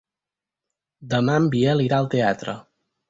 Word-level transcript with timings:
Demà 1.11 1.35
en 1.41 1.45
Biel 1.57 1.85
irà 1.85 2.01
al 2.01 2.09
teatre. 2.15 2.57